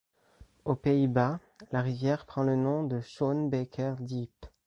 Aux 0.65 0.73
Pays-Bas, 0.73 1.39
la 1.71 1.83
rivière 1.83 2.25
prend 2.25 2.41
le 2.41 2.55
nom 2.55 2.83
de 2.83 3.01
Schoonebeker 3.01 3.97
Diep. 3.99 4.47